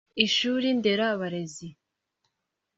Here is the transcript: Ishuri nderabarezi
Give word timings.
Ishuri 0.25 0.67
nderabarezi 0.77 1.67